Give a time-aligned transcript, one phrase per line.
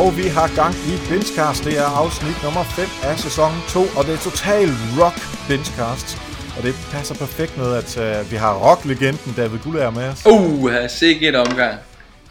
[0.00, 1.64] og vi har gang i Bingecast.
[1.64, 4.68] Det er afsnit nummer 5 af sæson 2, og det er total
[5.00, 6.08] rock Bingecast.
[6.56, 10.20] Og det passer perfekt med, at uh, vi har rock-legenden David Gullager med os.
[10.26, 11.74] Uh, sikke en omgang.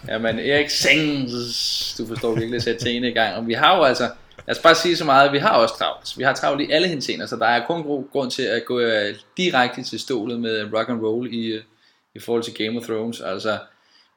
[0.08, 3.36] Jamen, Erik Sengs, du forstår virkelig at sætte tingene i gang.
[3.36, 4.08] Og vi har jo altså,
[4.48, 6.18] lad os bare sige så meget, vi har også travlt.
[6.18, 8.80] Vi har travlt i alle henseender, så der er kun god grund til at gå
[8.80, 11.62] uh, direkte til stolet med rock and roll i, uh,
[12.16, 13.22] i forhold til Game of Thrones.
[13.22, 13.58] Altså,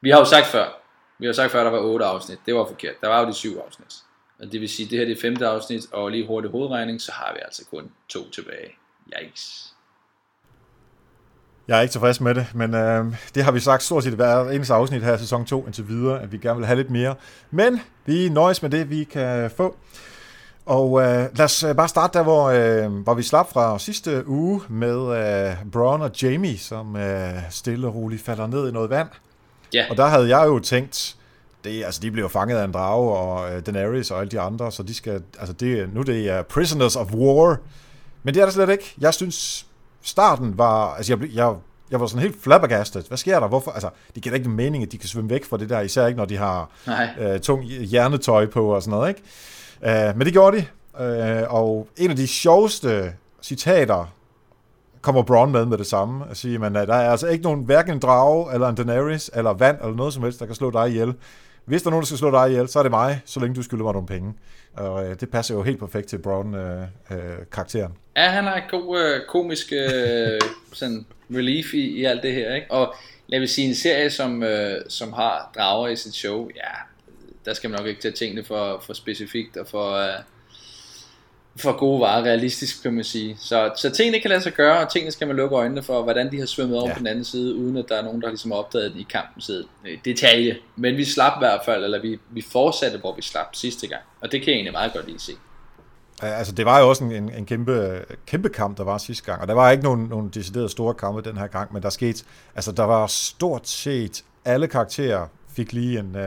[0.01, 0.86] vi har jo sagt før,
[1.19, 2.39] vi har sagt før, at der var otte afsnit.
[2.45, 2.93] Det var forkert.
[3.01, 3.93] Der var jo de syv afsnit.
[4.39, 7.01] Og det vil sige, at det her er det femte afsnit, og lige hurtig hovedregning,
[7.01, 8.71] så har vi altså kun to tilbage.
[9.21, 9.73] Yikes.
[11.67, 14.49] Jeg er ikke tilfreds med det, men øh, det har vi sagt stort set hver
[14.49, 17.15] eneste afsnit her i sæson 2 indtil videre, at vi gerne vil have lidt mere.
[17.51, 19.77] Men vi nøjes med det, vi kan få.
[20.65, 21.07] Og øh,
[21.37, 25.17] lad os øh, bare starte der, hvor, øh, hvor vi slap fra sidste uge med
[25.17, 29.07] øh, Braun og Jamie, som øh, stille og roligt falder ned i noget vand.
[29.73, 29.85] Ja.
[29.89, 31.15] Og der havde jeg jo tænkt,
[31.63, 34.71] det, altså, de bliver fanget af en drage, og uh, Daenerys og alle de andre,
[34.71, 37.57] så de skal, altså det, nu det er prisoners of war.
[38.23, 38.93] Men det er der slet ikke.
[38.99, 39.65] Jeg synes,
[40.01, 41.53] starten var, altså jeg, jeg,
[41.91, 43.05] jeg var sådan helt flabbergastet.
[43.07, 43.47] Hvad sker der?
[43.47, 43.71] Hvorfor?
[43.71, 46.17] Altså, det giver ikke mening, at de kan svømme væk fra det der, især ikke,
[46.17, 46.69] når de har
[47.19, 49.21] uh, tung hjernetøj på og sådan noget, ikke?
[50.11, 50.65] Uh, men det gjorde de,
[51.43, 54.13] uh, og en af de sjoveste citater
[55.01, 57.63] kommer Braun med med det samme og siger, at øh, der er altså ikke nogen,
[57.63, 60.71] hverken en drage, eller en Daenerys, eller vand, eller noget som helst, der kan slå
[60.71, 61.13] dig ihjel.
[61.65, 63.55] Hvis der er nogen, der skal slå dig ihjel, så er det mig, så længe
[63.55, 64.33] du skylder mig nogle penge.
[64.73, 67.91] Og øh, det passer jo helt perfekt til Braun-karakteren.
[67.91, 70.41] Øh, øh, ja, han har en god øh, komisk øh,
[70.73, 72.55] sådan relief i, i alt det her.
[72.55, 72.71] Ikke?
[72.71, 72.95] Og
[73.27, 76.71] lad mig sige, en serie, som, øh, som har drager i sit show, ja,
[77.45, 79.91] der skal man nok ikke tage tingene for, for specifikt og for...
[79.93, 80.19] Øh,
[81.59, 83.37] for gode varer, realistisk kan man sige.
[83.39, 86.31] Så, så tingene kan lade sig gøre, og tingene skal man lukke øjnene for, hvordan
[86.31, 86.93] de har svømmet over ja.
[86.93, 89.07] på den anden side, uden at der er nogen, der ligesom har opdaget det i
[89.09, 89.65] kampen side.
[89.85, 90.57] Øh, detalje.
[90.75, 94.01] Men vi slap i hvert fald, eller vi, vi fortsatte, hvor vi slap sidste gang.
[94.21, 95.31] Og det kan jeg egentlig meget godt lide se.
[96.21, 99.47] Altså, det var jo også en, en kæmpe, kæmpe kamp, der var sidste gang, og
[99.47, 102.23] der var ikke nogen, nogen deciderede store kampe den her gang, men der skete,
[102.55, 106.21] altså der var stort set alle karakterer fik lige en, uh,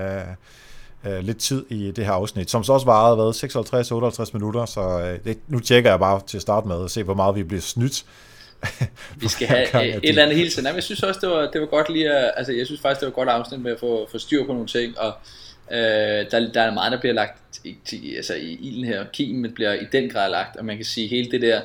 [1.06, 4.80] øh, lidt tid i det her afsnit, som så også varede hvad, 56-58 minutter, så
[4.80, 7.42] øh, det, nu tjekker jeg bare til at starte med og se, hvor meget vi
[7.42, 8.04] bliver snydt.
[9.22, 10.74] vi skal have gang, et, et eller andet hele tiden.
[10.74, 13.06] jeg synes også, det var, det var godt lige at, altså jeg synes faktisk, det
[13.06, 15.12] var godt afsnit med at få, få styr på nogle ting, og
[15.70, 15.78] øh,
[16.30, 19.72] der, der er meget, der bliver lagt i, i, altså i ilden her, kimen bliver
[19.72, 21.60] i den grad lagt, og man kan sige, hele det der,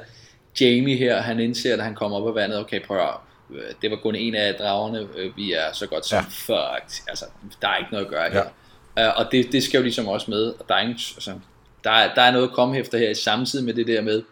[0.61, 3.13] Jamie her, han indser, at han kommer op af vandet, okay, prøv at
[3.55, 6.23] øh, det var kun en af dragerne, øh, vi er så godt som ja.
[6.29, 7.25] fucked, altså
[7.61, 8.37] der er ikke noget at gøre her.
[8.37, 8.43] Ja.
[8.99, 11.39] Uh, og det, det skal jo ligesom også med, og der er, ingen, altså,
[11.83, 14.23] der, er, der er noget at komme efter her i samtidig med det der med,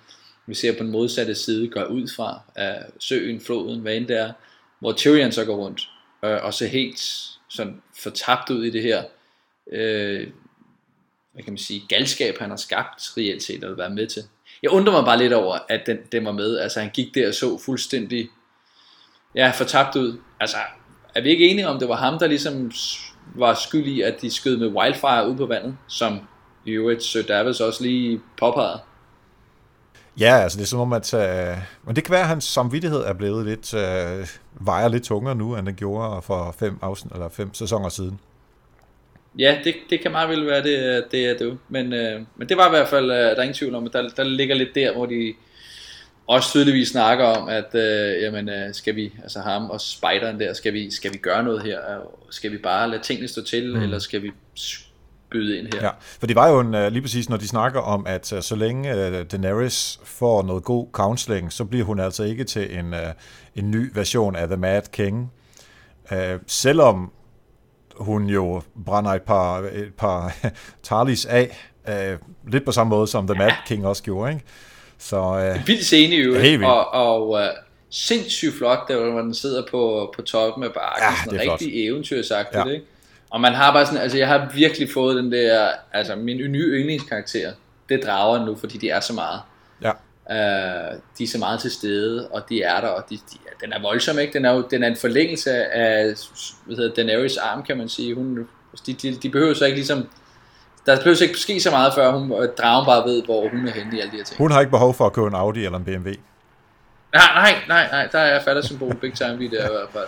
[0.46, 4.18] vi ser på den modsatte side, går ud fra uh, søen, floden, hvad end det
[4.18, 4.34] er,
[4.80, 5.90] hvor Tyrion så går rundt,
[6.24, 7.00] uh, og ser helt
[7.50, 9.04] sådan fortabt ud i det her,
[9.66, 10.28] uh,
[11.34, 14.24] hvad kan man sige, galskab, han har skabt reelt set, at være med til.
[14.64, 17.28] Jeg undrer mig bare lidt over, at den, den var med, altså han gik der
[17.28, 18.30] og så fuldstændig,
[19.36, 20.58] ja, fortabt ud, altså,
[21.16, 22.72] er vi ikke enige om, det var ham, der ligesom
[23.36, 26.20] var skyld i, at de skød med wildfire ud på vandet, som
[26.66, 28.80] i øvrigt Sir Davis også lige påpegede.
[30.20, 31.14] Ja, altså det er som om, at...
[31.14, 33.74] Uh, men det kan være, at hans samvittighed er blevet lidt...
[33.74, 34.28] Uh,
[34.66, 38.20] vejer lidt tungere nu, end den gjorde for fem, afsnit, eller fem sæsoner siden.
[39.40, 41.58] Ja, det, det kan meget vel være, det, det er det.
[41.70, 43.94] Men, uh, men det var i hvert fald, uh, der er ingen tvivl om, at
[43.94, 45.34] der, der ligger lidt der, hvor de
[46.28, 50.54] også tydeligvis snakker om, at øh, jamen, øh, skal vi, altså ham og spideren der,
[50.54, 51.80] skal vi, skal vi gøre noget her?
[52.30, 53.82] Skal vi bare lade tingene stå til, mm.
[53.82, 54.32] eller skal vi
[55.32, 55.84] byde ind her?
[55.84, 55.90] Ja,
[56.20, 58.56] for det var jo en, øh, lige præcis, når de snakker om, at øh, så
[58.56, 63.00] længe uh, Daenerys får noget god counseling, så bliver hun altså ikke til en, uh,
[63.56, 65.32] en ny version af The Mad King.
[66.12, 66.18] Uh,
[66.48, 67.12] selvom
[67.96, 70.36] hun jo brænder et par, et par
[70.84, 74.46] Tarlis af, uh, lidt på samme måde som The Mad King også gjorde, ikke?
[75.04, 77.40] Så, øh, vildt scene jo, ja, og, og uh,
[77.90, 82.66] sindssygt flot, der hvor den sidder på, på toppen af bakken, ja, sådan rigtig eventyrsagtigt,
[82.66, 82.72] ja.
[82.72, 82.86] ikke?
[83.30, 86.80] Og man har bare sådan, altså jeg har virkelig fået den der, altså min nye
[86.80, 87.52] yndlingskarakter,
[87.90, 89.42] det drager nu, fordi de er så meget.
[89.82, 89.92] Ja.
[90.30, 93.74] Uh, de er så meget til stede, og de er der, og de, de, den
[93.74, 94.34] er voldsom, ikke?
[94.34, 96.14] Den er jo den er en forlængelse af,
[96.66, 98.16] hvad hedder Daenerys arm, kan man sige.
[98.16, 98.48] Hun,
[98.86, 100.08] de, de, de behøver så ikke ligesom
[100.86, 103.98] der behøver ikke ske så meget, før hun, dragen bare ved, hvor hun er henne
[103.98, 104.38] i alle de her ting.
[104.38, 106.10] Hun har ikke behov for at købe en Audi eller en BMW.
[107.14, 110.08] Nej, nej, nej, nej der er fatter symbol big time vi der i hvert fald.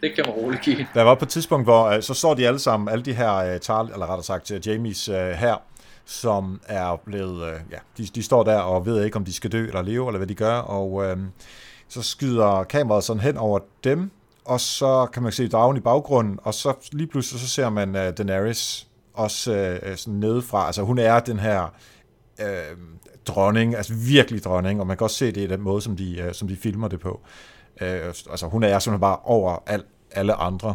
[0.00, 0.86] Det kan man roligt give.
[0.94, 3.54] Der var på et tidspunkt, hvor øh, så står de alle sammen, alle de her,
[3.54, 5.62] uh, tal, eller rettere sagt, Jamies her,
[6.04, 9.66] som er blevet, ja, de, de står der og ved ikke, om de skal dø
[9.66, 11.18] eller leve, eller hvad de gør, og uh,
[11.88, 14.10] så skyder kameraet sådan hen over dem,
[14.44, 17.88] og så kan man se dragen i baggrunden, og så lige pludselig så ser man
[17.88, 20.66] uh, Daenerys også øh, øh, sådan nedefra.
[20.66, 21.74] Altså hun er den her
[22.40, 22.76] øh,
[23.26, 26.18] dronning, altså virkelig dronning, og man kan også se det i den måde, som de,
[26.20, 27.20] øh, som de filmer det på.
[27.80, 30.74] Øh, altså hun er simpelthen bare over al, alle andre.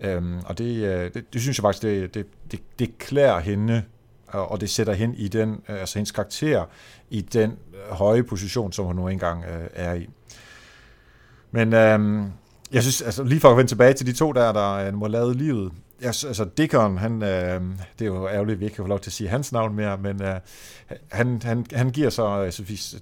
[0.00, 3.82] Øhm, og det, øh, det, det synes jeg faktisk, det, det, det, det klæder hende,
[4.26, 6.64] og det sætter hende i den, øh, altså hendes karakter,
[7.10, 10.08] i den øh, høje position, som hun nu engang øh, er i.
[11.50, 12.26] Men øh,
[12.72, 15.06] jeg synes, altså lige for at vende tilbage til de to der, der øh, må
[15.06, 17.60] lave livet, Ja, altså Dickon, han, øh,
[17.98, 19.76] det er jo ærgerligt, at vi ikke kan få lov til at sige hans navn
[19.76, 20.34] mere, men øh,
[21.12, 22.52] han, han, han giver så øh,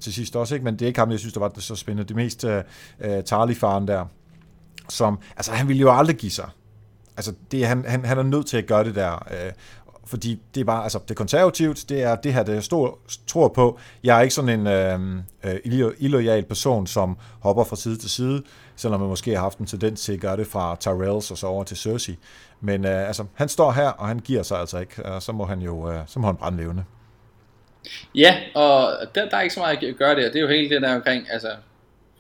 [0.01, 0.65] til sidst også, ikke?
[0.65, 2.09] men det er ikke ham, jeg synes, der var det så spændende.
[2.09, 2.63] Det mest øh,
[3.01, 4.05] øh Tarly-faren der,
[4.89, 6.49] som, altså han ville jo aldrig give sig.
[7.17, 9.53] Altså det, han, han, han er nødt til at gøre det der, øh,
[10.05, 12.99] fordi det er bare, altså det er konservativt, det er det her, det jeg stor,
[13.27, 13.79] tror på.
[14.05, 18.43] Jeg er ikke sådan en øh, øh illoyal person, som hopper fra side til side,
[18.77, 21.47] selvom man måske har haft en tendens til at gøre det fra Tyrells og så
[21.47, 22.19] over til Cersei.
[22.61, 25.45] Men øh, altså, han står her, og han giver sig altså ikke, og så må
[25.45, 26.85] han jo øh, så må han brænde levende.
[28.15, 30.27] Ja, og der, der er ikke så meget at gøre der.
[30.27, 31.51] Det er jo helt det der omkring, altså,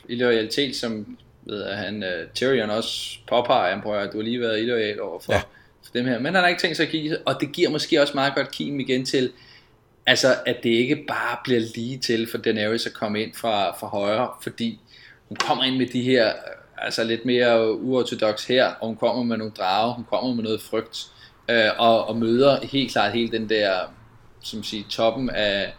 [0.08, 4.40] illoyalitet, som ved at han, uh, Tyrion også påpeger, han prøver, at du har lige
[4.40, 5.38] været illoyal over for, ja.
[5.84, 6.18] for dem her.
[6.18, 8.50] Men han har ikke tænkt sig at give og det giver måske også meget godt
[8.50, 9.32] kim igen til,
[10.06, 13.86] altså at det ikke bare bliver lige til for Daenerys at komme ind fra, fra
[13.86, 14.80] højre, fordi
[15.28, 16.32] hun kommer ind med de her
[16.80, 20.62] altså lidt mere uortodox her, og hun kommer med nogle drage, hun kommer med noget
[20.62, 21.06] frygt,
[21.50, 23.72] øh, og, og møder helt klart hele den der,
[24.42, 25.72] som siger, toppen af,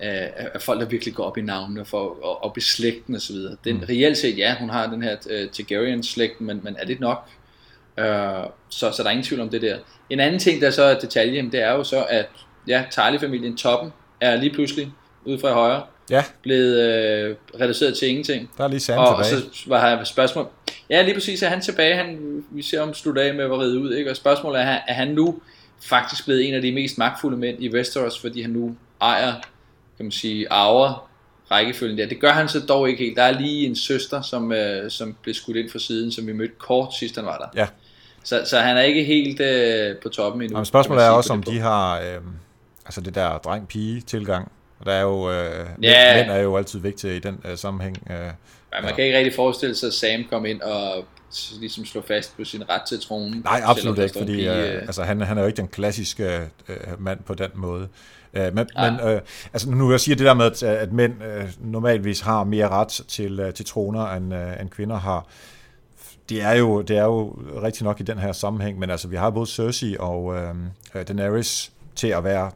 [0.00, 3.20] af, af folk, der virkelig går op i navnene, for og op i slægten og
[3.20, 3.56] så videre.
[3.64, 3.82] Den, mm.
[3.88, 7.28] Reelt set, ja, hun har den her uh, Targaryen-slægt, men, men er det nok?
[7.98, 8.04] Uh,
[8.68, 9.78] så, så der er ingen tvivl om det der.
[10.10, 12.26] En anden ting, der så er detalje, det er jo så, at
[12.68, 14.92] ja, Tarly-familien, toppen, er lige pludselig
[15.24, 16.24] ude fra højre, ja.
[16.42, 18.50] blevet øh, reduceret til ingenting.
[18.58, 19.46] Der er lige Sam og, tilbage.
[19.46, 20.48] Og så var her spørgsmål.
[20.90, 21.96] Ja, lige præcis er han tilbage.
[21.96, 23.94] Han, vi ser om slutte af med at ride ud.
[23.94, 24.10] Ikke?
[24.10, 25.40] Og spørgsmålet er, er han nu
[25.82, 29.32] faktisk blevet en af de mest magtfulde mænd i Westeros, fordi han nu ejer,
[29.96, 31.10] kan man sige, arver
[31.50, 32.06] rækkefølgen der.
[32.06, 33.16] Det gør han så dog ikke helt.
[33.16, 36.32] Der er lige en søster, som, øh, som blev skudt ind for siden, som vi
[36.32, 37.60] mødte kort sidst han var der.
[37.60, 37.66] Ja.
[38.24, 40.56] Så, så han er ikke helt øh, på toppen endnu.
[40.56, 42.20] Jamen, spørgsmålet er også, om de har øh,
[42.84, 44.50] altså det der dreng-pige-tilgang og
[44.84, 46.16] der er jo, øh, ja.
[46.16, 48.06] mænd er jo altid vigtige i den øh, sammenhæng.
[48.10, 48.30] Øh, ja,
[48.72, 48.94] man ja.
[48.94, 51.04] kan ikke rigtig forestille sig, at Sam kom ind og
[51.60, 53.40] ligesom slå fast på sin ret til tronen.
[53.44, 56.76] Nej, absolut ikke, fordi pige, øh, altså, han, han er jo ikke den klassiske øh,
[56.98, 57.88] mand på den måde.
[58.34, 58.90] Øh, men ja.
[58.90, 59.20] men øh,
[59.52, 63.00] altså, nu jeg siger det der med, at, at mænd øh, normalvis har mere ret
[63.08, 65.26] til, øh, til troner, end, øh, end kvinder har.
[66.28, 69.16] Det er, jo, det er jo rigtig nok i den her sammenhæng, men altså, vi
[69.16, 70.54] har både Cersei og øh,
[71.08, 72.50] Daenerys til at være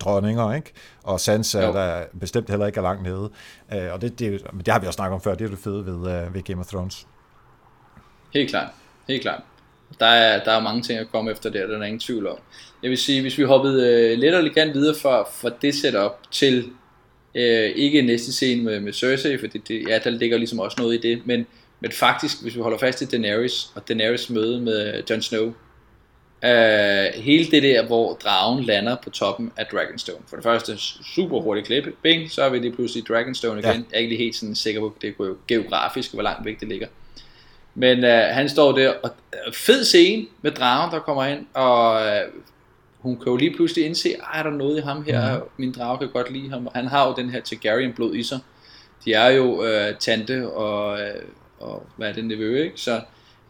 [0.00, 0.72] dronninger, ikke?
[1.02, 1.72] Og Sansa, jo.
[1.72, 3.30] der bestemt heller ikke er langt nede.
[3.74, 5.86] Uh, og det, det, det har vi også snakket om før, det er det fede
[5.86, 7.06] ved, uh, ved Game of Thrones.
[8.34, 8.68] Helt klart,
[9.08, 9.42] helt klart.
[10.00, 12.38] Der er, der er mange ting at komme efter der, der er ingen tvivl om.
[12.82, 16.12] Jeg vil sige, hvis vi hoppede uh, lidt og lidt videre fra, fra det setup
[16.30, 16.64] til
[17.34, 17.40] uh,
[17.74, 20.94] ikke næste scene med, med Cersei, for det, det, ja, der ligger ligesom også noget
[20.94, 21.46] i det, men,
[21.80, 25.52] men faktisk, hvis vi holder fast i Daenerys, og Daenerys møde med Jon Snow,
[26.44, 30.18] Uh, hele det der, hvor dragen lander på toppen af Dragonstone.
[30.26, 30.76] For det første,
[31.14, 33.70] super hurtigt klip, bing, så er vi lige pludselig Dragonstone igen.
[33.70, 33.76] Ja.
[33.76, 36.68] Jeg er ikke lige helt sådan sikker på, det er geografisk, hvor langt væk det
[36.68, 36.86] ligger.
[37.74, 39.10] Men uh, han står der, og
[39.46, 42.32] uh, fed scene med dragen, der kommer ind, og uh,
[42.98, 45.42] hun kan jo lige pludselig indse, er der noget i ham her, mm.
[45.56, 46.68] min drage kan godt lide ham.
[46.74, 48.38] Han har jo den her Targaryen blod i sig.
[49.04, 52.80] De er jo uh, tante og, uh, og hvad er det, nevø, ikke?
[52.80, 53.00] Så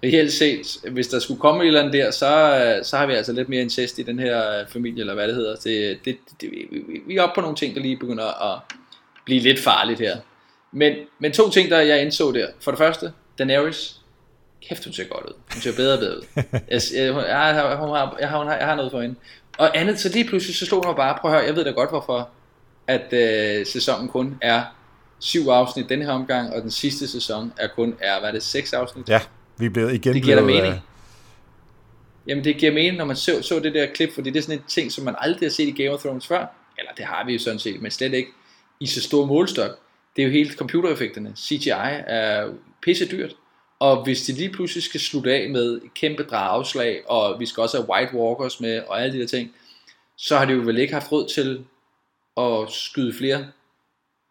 [0.05, 3.33] reelt set, hvis der skulle komme et eller andet der, så, så har vi altså
[3.33, 5.57] lidt mere incest i den her familie, eller hvad det hedder.
[5.57, 6.51] Det, det, det,
[7.07, 8.61] vi er oppe på nogle ting, der lige begynder at
[9.25, 10.17] blive lidt farligt her.
[10.73, 12.47] Men, men to ting, der jeg indså der.
[12.61, 13.97] For det første, Daenerys.
[14.69, 15.33] Kæft, hun ser godt ud.
[15.53, 16.23] Hun ser bedre og bedre ud.
[16.53, 19.15] Jeg, jeg, jeg, jeg, har, jeg, har, jeg har noget for hende.
[19.59, 21.71] Og andet, så lige pludselig så slog hun bare, prøv at høre, jeg ved da
[21.71, 22.29] godt hvorfor,
[22.87, 24.63] at øh, sæsonen kun er
[25.19, 28.43] syv afsnit den her omgang, og den sidste sæson er kun er, hvad er det,
[28.43, 29.09] seks afsnit?
[29.09, 29.21] Ja.
[29.61, 30.75] Vi er blevet igen det giver blevet, mening.
[30.75, 30.81] Uh...
[32.27, 34.59] Jamen det giver mening, når man så, så det der klip, fordi det er sådan
[34.59, 36.47] en ting, som man aldrig har set i Game of Thrones før.
[36.79, 38.31] Eller det har vi jo sådan set, men slet ikke
[38.81, 39.71] i så stor målstok.
[40.17, 41.33] Det er jo helt computereffekterne.
[41.37, 41.71] CGI
[42.07, 42.53] er
[42.83, 43.37] pisse dyrt.
[43.79, 47.77] Og hvis de lige pludselig skal slutte af med kæmpe drageslag, og vi skal også
[47.77, 49.53] have White Walkers med, og alle de der ting,
[50.17, 51.65] så har de jo vel ikke haft råd til
[52.37, 53.47] at skyde flere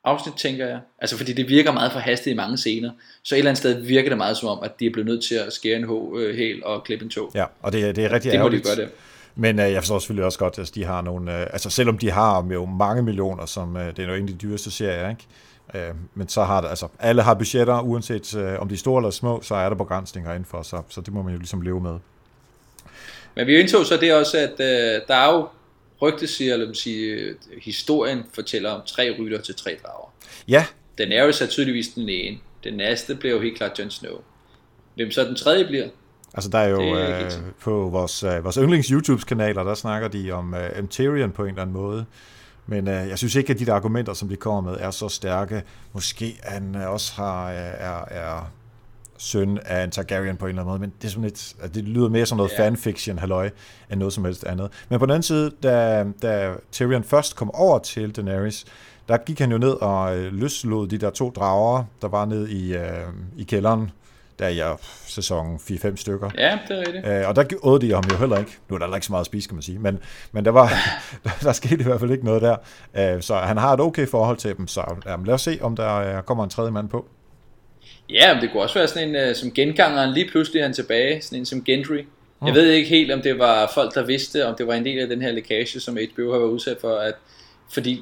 [0.10, 0.80] afsnit, tænker jeg.
[1.00, 2.92] Altså fordi det virker meget for hastigt i mange scener.
[3.24, 5.24] Så et eller andet sted virker det meget som om, at de er blevet nødt
[5.24, 7.32] til at skære en øh, hæl og klippe en tog.
[7.36, 8.64] Ja, og det, det er rigtig det ærgerligt.
[8.64, 8.94] Det må de gøre det.
[9.36, 12.12] Men øh, jeg forstår selvfølgelig også godt, at de har nogle, øh, altså selvom de
[12.12, 15.26] har jo mange millioner, som øh, det er jo en af de dyreste serier, ikke?
[15.74, 19.02] Øh, men så har det, altså alle har budgetter, uanset øh, om de er store
[19.02, 21.82] eller små, så er der begrænsninger indenfor, så, så det må man jo ligesom leve
[21.82, 21.96] med.
[23.36, 25.48] Men vi indså så det også, at øh, der er jo
[26.02, 30.14] rygte siger, eller sige, historien fortæller om tre rytter til tre drager.
[30.48, 30.66] Ja.
[30.98, 32.38] Den er jo så tydeligvis den ene.
[32.64, 34.18] Den næste bliver jo helt klart Jon Snow.
[34.96, 35.88] Hvem så den tredje bliver?
[36.34, 40.08] Altså der er jo er øh, på vores, øh, vores yndlings YouTube kanaler, der snakker
[40.08, 42.06] de om øh, Tyrion på en eller anden måde.
[42.68, 45.10] Men øh, jeg synes ikke, at de der argumenter, som de kommer med, er så
[45.10, 45.64] stærke.
[45.94, 48.52] Måske han øh, også har, øh, er, er
[49.20, 51.82] søn af en Targaryen på en eller anden måde, men det, er sådan lidt, altså,
[51.82, 52.66] det lyder mere som noget yeah.
[52.66, 53.50] fanfiction, halløj,
[53.92, 54.70] end noget som helst andet.
[54.90, 58.66] Men på den anden side, da, da Tyrion først kom over til Daenerys,
[59.10, 62.48] der gik han jo ned og øh, løslod de der to drager, der var ned
[62.48, 63.08] i, øh,
[63.38, 63.92] i kælderen,
[64.40, 64.74] der i ja,
[65.06, 66.30] sæson 4-5 stykker.
[66.38, 67.08] Ja, det er rigtigt.
[67.08, 68.58] Øh, og der åd de ham jo heller ikke.
[68.70, 70.00] Nu er der ikke så meget at spise, kan man sige, men,
[70.32, 70.70] men der, var,
[71.24, 72.56] der, der skete i hvert fald ikke noget der.
[73.16, 75.76] Øh, så han har et okay forhold til dem, så jamen, lad os se, om
[75.76, 77.08] der øh, kommer en tredje mand på.
[78.10, 80.74] Ja, men det kunne også være sådan en, uh, som gengangeren, lige pludselig er han
[80.74, 82.04] tilbage, sådan en som Gendry.
[82.46, 85.00] Jeg ved ikke helt, om det var folk, der vidste, om det var en del
[85.00, 87.14] af den her lækage, som HBO har været udsat for, at,
[87.72, 88.02] fordi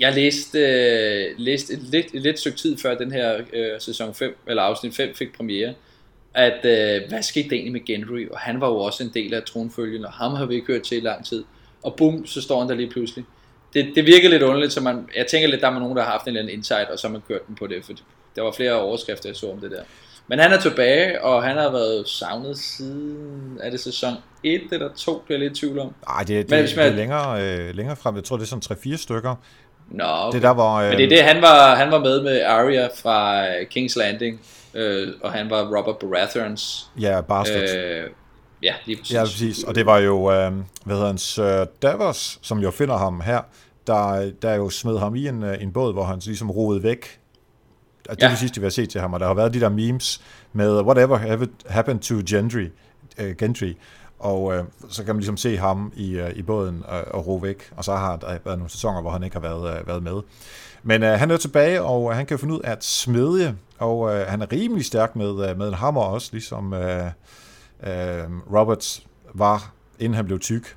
[0.00, 4.14] jeg læste, uh, læste et, lidt, et lidt stykke tid før den her uh, sæson
[4.14, 5.74] 5, eller afsnit 5 fik premiere,
[6.34, 9.34] at uh, hvad skete der egentlig med Gendry, og han var jo også en del
[9.34, 11.44] af tronfølgen, og ham har vi ikke hørt til i lang tid,
[11.82, 13.24] og bum, så står han der lige pludselig.
[13.74, 16.10] Det, det virker lidt underligt, så man, jeg tænker lidt, der er nogen, der har
[16.10, 17.92] haft en eller anden insight, og så har man kørt den på det, for
[18.36, 19.82] der var flere overskrifter, jeg så om det der.
[20.28, 24.88] Men han er tilbage, og han har været savnet siden, er det sæson 1 eller
[24.96, 25.94] 2, det er lidt i tvivl om.
[26.08, 28.92] Nej, det, det, det, det er længere, øh, længere frem, jeg tror det er sådan
[28.94, 29.34] 3-4 stykker.
[29.90, 30.34] Nå, okay.
[30.34, 30.88] det der var, øh...
[30.88, 34.40] Men det er det, han var, han var med med Arya fra øh, King's Landing,
[34.74, 36.90] øh, og han var Robert Baratheons.
[37.00, 37.76] Ja, Bastard.
[37.76, 38.10] Øh,
[38.62, 39.14] ja, lige præcis.
[39.14, 40.52] Ja, præcis, og det var jo, øh,
[40.84, 43.40] hvad hedder han, Sir Davos, som jo finder ham her,
[43.86, 47.18] der, der jo smed ham i en, øh, en båd, hvor han ligesom roede væk
[48.10, 48.30] det er ja.
[48.30, 50.20] det sidste, vi har set til ham, og der har været de der memes
[50.52, 52.66] med whatever happened to Gendry,
[53.20, 53.72] uh, Gendry
[54.18, 54.54] og uh,
[54.90, 57.84] så kan man ligesom se ham i, uh, i båden uh, og ro væk, og
[57.84, 60.20] så har der været nogle sæsoner, hvor han ikke har været, uh, været med.
[60.82, 63.98] Men uh, han er tilbage, og uh, han kan finde ud af at smedje, og
[63.98, 69.02] uh, han er rimelig stærk med, uh, med en hammer også, ligesom uh, uh, Roberts
[69.34, 70.76] var, inden han blev tyk.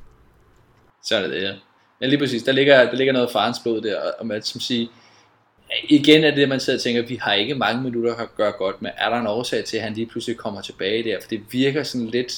[1.03, 1.53] Så er det det, ja.
[2.01, 2.43] Ja, lige præcis.
[2.43, 4.88] Der ligger, der ligger noget farens blod der, og man som siger,
[5.89, 8.81] igen er det, man sidder og tænker, vi har ikke mange minutter at gøre godt
[8.81, 8.89] med.
[8.97, 11.17] Er der en årsag til, at han lige pludselig kommer tilbage der?
[11.21, 12.33] For det virker sådan lidt,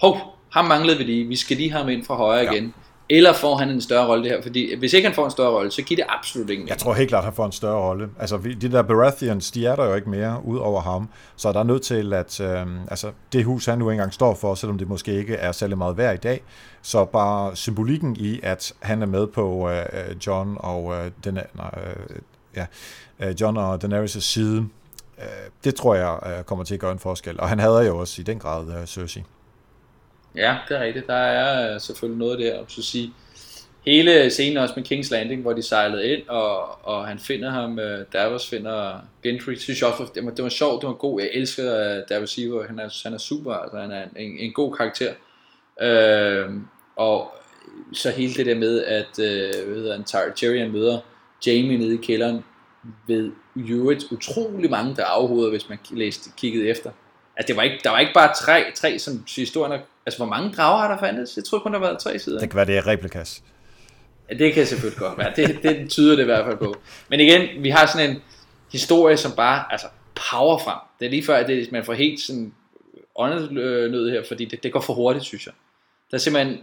[0.00, 0.16] hov,
[0.52, 2.52] ham manglede vi lige, vi skal lige have ham ind fra højre ja.
[2.52, 2.74] igen.
[3.08, 4.42] Eller får han en større rolle det her?
[4.42, 6.94] Fordi hvis ikke han får en større rolle, så giver det absolut ingen Jeg tror
[6.94, 8.08] helt klart, at han får en større rolle.
[8.20, 11.08] Altså, de der Baratheons, de er der jo ikke mere ud over ham.
[11.36, 14.54] Så der er nødt til, at øh, altså, det hus, han nu engang står for,
[14.54, 16.42] selvom det måske ikke er særlig meget værd i dag,
[16.82, 21.70] så bare symbolikken i, at han er med på øh, John og øh, den, nej,
[21.76, 22.16] øh,
[22.56, 22.66] ja,
[23.20, 24.68] øh, John og Daenerys' side,
[25.18, 25.24] øh,
[25.64, 27.40] det tror jeg øh, kommer til at gøre en forskel.
[27.40, 29.24] Og han havde jo også i den grad Cersei.
[30.36, 31.06] Ja, det er rigtigt.
[31.06, 32.64] Der er selvfølgelig noget der.
[32.68, 33.12] Så sige,
[33.86, 37.78] hele scenen også med King's Landing, hvor de sejlede ind, og, og han finder ham,
[38.12, 41.30] Davos finder Gendry, synes jeg også, det var, det var sjovt, det var god, jeg
[41.32, 45.12] elsker Davos Seaver, han er, han er super, altså han er en, en god karakter.
[45.80, 46.50] Øh,
[46.96, 47.34] og
[47.92, 50.98] så hele det der med, at øh, hvad hedder han, Tyrion møder
[51.46, 52.44] Jamie nede i kælderen
[53.06, 56.90] ved Jurits utrolig mange, der afhovedet, hvis man læste, kiggede efter.
[57.36, 60.52] Altså, det var ikke, der var ikke bare tre, tre som historien Altså, hvor mange
[60.52, 61.36] drager har der fandtes?
[61.36, 62.38] Jeg tror kun, der været tre sider.
[62.38, 63.42] Det kan være, det er replikas.
[64.30, 65.32] Ja, det kan selvfølgelig godt være.
[65.36, 66.74] Det, det tyder det i hvert fald på.
[67.08, 68.22] Men igen, vi har sådan en
[68.72, 69.86] historie, som bare altså,
[70.30, 70.78] power frem.
[71.00, 72.54] Det er lige før, at det, man får helt sådan
[73.16, 75.54] åndenød her, fordi det, det går for hurtigt, synes jeg.
[76.10, 76.58] Der er simpelthen,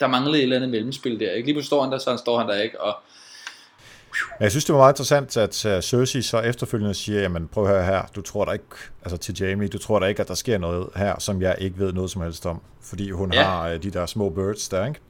[0.00, 1.32] der manglede et eller andet mellemspil der.
[1.32, 1.46] Ikke?
[1.46, 2.96] Lige på står han der, så står han der ikke, og
[4.40, 7.70] jeg synes, det var meget interessant, at uh, Cersei så efterfølgende siger, jamen prøv at
[7.70, 8.64] høre her, du tror da ikke,
[9.02, 11.78] altså til Jamie, du tror da ikke, at der sker noget her, som jeg ikke
[11.78, 13.42] ved noget som helst om, fordi hun ja.
[13.42, 15.00] har uh, de der små birds der, ikke?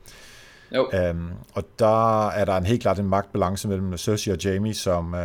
[0.75, 1.11] Jo.
[1.11, 5.15] Um, og der er der en helt klart en magtbalance mellem Cersei og Jamie, som,
[5.15, 5.21] uh,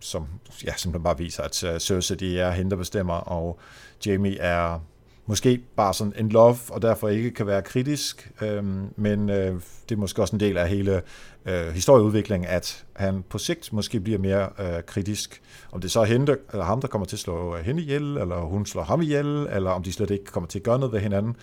[0.00, 0.26] som
[0.64, 3.58] ja, simpelthen bare viser, at uh, Cersei de er hende, der bestemmer, og
[4.06, 4.80] Jamie er
[5.26, 9.54] måske bare sådan en love, og derfor ikke kan være kritisk, øhm, men øh,
[9.88, 11.02] det er måske også en del af hele
[11.46, 15.42] øh, historieudviklingen, at han på sigt måske bliver mere øh, kritisk.
[15.72, 18.40] Om det så er hende, eller ham, der kommer til at slå hende ihjel, eller
[18.40, 21.00] hun slår ham ihjel, eller om de slet ikke kommer til at gøre noget ved
[21.00, 21.36] hinanden.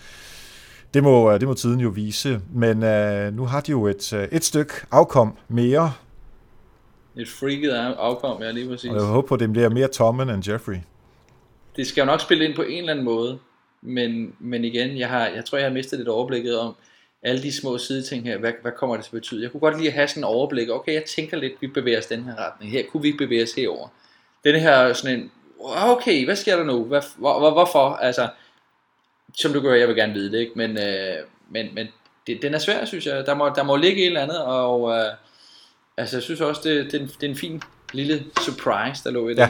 [0.94, 4.12] Det må, øh, det må tiden jo vise, men øh, nu har de jo et,
[4.12, 5.92] øh, et stykke afkom mere.
[7.16, 8.90] Et freaket afkom, ja lige præcis.
[8.90, 10.76] Og jeg håber på, at det bliver mere Tommen end Jeffrey.
[11.76, 13.38] Det skal jo nok spille ind på en eller anden måde,
[13.84, 16.74] men, men igen, jeg, har, jeg tror, jeg har mistet lidt overblikket om
[17.22, 19.42] alle de små sideting her, hvad, hvad kommer det til at betyde?
[19.42, 22.06] Jeg kunne godt lige have sådan en overblik, okay, jeg tænker lidt, vi bevæger os
[22.06, 23.88] den her retning, her kunne vi bevæge os herover.
[24.44, 26.84] Den her sådan en, okay, hvad sker der nu?
[26.84, 27.88] Hvad, hvor, hvor, hvorfor?
[27.88, 28.28] Altså,
[29.36, 30.52] som du gør, jeg vil gerne vide det, ikke?
[30.56, 31.16] Men, øh,
[31.50, 31.86] men, men
[32.26, 33.26] det, den er svær, synes jeg.
[33.26, 35.12] Der må, der må ligge et eller andet, og øh,
[35.96, 37.62] altså, jeg synes også, det, det, det er en fin
[37.92, 39.38] lille surprise, der lå i det.
[39.38, 39.48] Ja.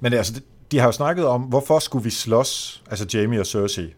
[0.00, 3.94] Men altså, de har jo snakket om, hvorfor skulle vi slås, altså Jamie og Cersei.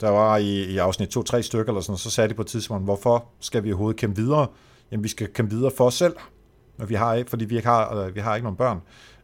[0.00, 2.84] Der var i, i afsnit 2-3 stykker eller sådan så sagde de på et tidspunkt,
[2.84, 4.46] hvorfor skal vi overhovedet kæmpe videre?
[4.90, 6.16] Jamen, vi skal kæmpe videre for os selv.
[6.78, 8.80] Og vi har fordi vi ikke har, øh, vi har ikke nogen børn.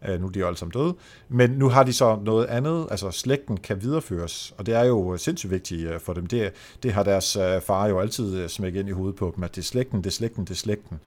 [0.09, 0.95] Øh, nu er de jo alle sammen døde.
[1.29, 5.17] Men nu har de så noget andet, altså slægten kan videreføres, og det er jo
[5.17, 6.27] sindssygt vigtigt øh, for dem.
[6.27, 9.55] Det, det har deres øh, far jo altid smækket ind i hovedet på dem, at
[9.57, 11.01] det er slægten, det er slægten, det er slægten.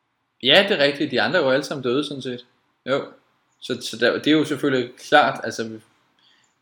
[0.43, 1.11] Ja, det er rigtigt.
[1.11, 2.45] De andre er jo alle sammen døde, sådan set.
[2.89, 3.01] Jo.
[3.65, 5.69] Så, så der, det er jo selvfølgelig klart, altså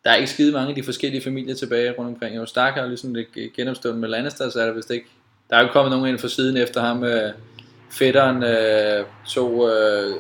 [0.04, 2.36] der er ikke skide mange af de forskellige familier tilbage rundt omkring.
[2.36, 5.08] Jo, Stark har ligesom det genopstået med Lannister, så er der vist ikke...
[5.50, 7.04] Der er jo kommet nogen ind fra siden efter ham.
[7.04, 7.34] Øh,
[7.92, 9.70] fætteren øh, tog...
[9.70, 10.16] Øh,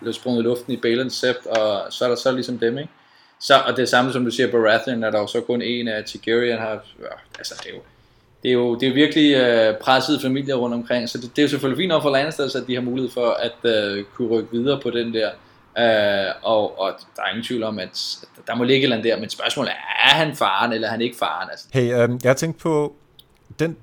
[0.00, 2.90] blev sprunget i luften i Balens sept, og så er der så ligesom dem, ikke?
[3.40, 6.04] Så, og det samme som du siger, Baratheon er der jo så kun en af
[6.04, 6.72] Targaryen har...
[6.72, 7.06] Øh,
[7.38, 7.80] altså, det er jo,
[8.42, 11.42] det er jo, det er virkelig øh, pressede familier rundt omkring, så det, det er
[11.42, 14.48] jo selvfølgelig fint nok for Lannister, at de har mulighed for at øh, kunne rykke
[14.52, 15.30] videre på den der
[15.78, 19.12] Øh, og, og der er ingen tvivl om, at der må ligge et eller andet
[19.12, 21.50] der, men spørgsmålet er, er han faren, eller er han ikke faren?
[21.50, 21.66] Altså.
[21.72, 22.94] Hey, øh, jeg har tænkt på,
[23.58, 23.76] den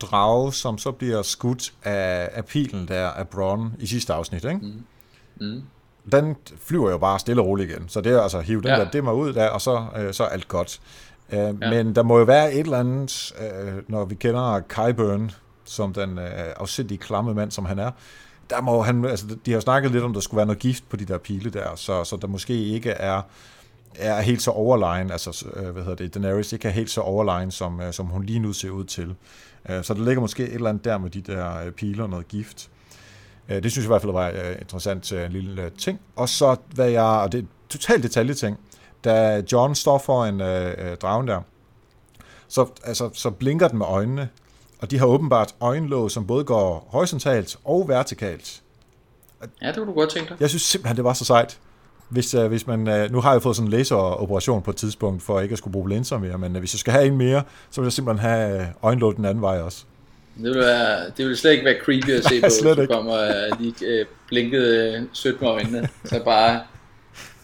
[0.00, 4.60] drage, som så bliver skudt af, af pilen der af Bronn i sidste afsnit, ikke?
[4.62, 4.84] Mm.
[5.40, 5.62] Mm.
[6.12, 8.76] Den flyver jo bare stille og roligt igen, så det er altså hive den ja.
[8.76, 10.80] der dimmer ud der, og så, øh, så er alt godt.
[11.32, 11.52] Øh, ja.
[11.52, 15.30] Men der må jo være et eller andet, øh, når vi kender Kyburn,
[15.64, 17.90] som den øh, afsindige klamme mand, som han er,
[18.50, 20.96] der må han, altså, de har snakket lidt om, der skulle være noget gift på
[20.96, 23.22] de der pile der, så, så der måske ikke er,
[23.94, 27.50] er helt så overlegen, altså, øh, hvad hedder det, Daenerys ikke er helt så overlegen,
[27.50, 29.14] som, øh, som hun lige nu ser ud til.
[29.68, 32.70] Øh, så der ligger måske et eller andet der med de der piler, noget gift.
[33.48, 36.00] Det synes jeg i hvert fald var interessant en lille ting.
[36.16, 38.58] Og så, hvad jeg, og det er totalt detaljeting,
[39.04, 41.40] da John står for en øh, dragen der,
[42.48, 44.28] så, altså, så blinker den med øjnene,
[44.84, 48.60] og de har åbenbart øjenlåg, som både går horisontalt og vertikalt.
[49.62, 50.36] Ja, det kunne du godt tænke dig.
[50.40, 51.58] Jeg synes simpelthen, det var så sejt.
[52.08, 55.22] Hvis, uh, hvis man, uh, nu har jeg fået sådan en laseroperation på et tidspunkt,
[55.22, 57.42] for ikke at skulle bruge linser mere, men uh, hvis jeg skal have en mere,
[57.70, 59.84] så vil jeg simpelthen have øjenlåg den anden vej også.
[60.36, 63.14] Det vil, være, det vil slet ikke være creepy at se på, hvis du kommer
[63.52, 65.88] uh, lige uh, blinket uh, sødt med øjnene.
[66.04, 66.60] Så bare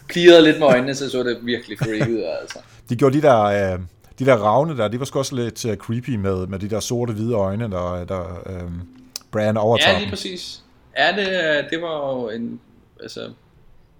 [0.09, 2.23] klirrede lidt med øjnene, så så det virkelig creepy ud.
[2.41, 2.59] Altså.
[2.89, 3.75] De gjorde de der...
[3.75, 3.81] Uh,
[4.21, 6.81] de der ravne der, de var sgu også lidt uh, creepy med, med de der
[6.81, 8.89] sorte hvide øjne, der, der um,
[9.33, 10.63] Bran overtager Ja, lige præcis.
[10.97, 12.61] Ja, det, det var jo en,
[13.03, 13.31] altså,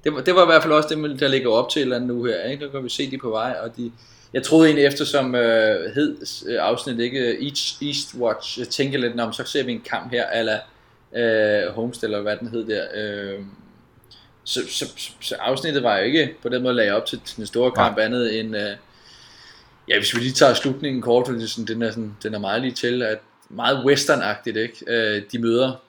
[0.05, 2.25] det var, det var i hvert fald også det, der ligger op til eller nu
[2.25, 2.65] her, ikke?
[2.65, 3.93] Der kan vi se de på vej, og de,
[4.33, 6.17] jeg troede egentlig efter som øh, hed
[6.49, 10.27] øh, afsnit ikke East, Eastwatch, jeg tænker lidt, om så ser vi en kamp her,
[10.31, 10.59] eller
[11.17, 13.39] øh, Homestead, eller hvad den hed der, øh,
[14.45, 17.47] så, så, så, så afsnittet var jo ikke på den måde lagde op til den
[17.47, 18.05] store kamp ja.
[18.05, 18.77] andet end, øh,
[19.91, 22.63] Ja, hvis vi lige tager slutningen kort, for sådan, den, er sådan, den er meget
[22.63, 24.77] lige til, at meget westernagtigt, ikke?
[24.87, 25.83] Øh, de møder